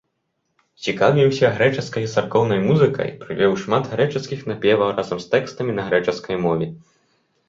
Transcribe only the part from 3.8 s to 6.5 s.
грэчаскіх напеваў разам з тэкстамі на грэчаскай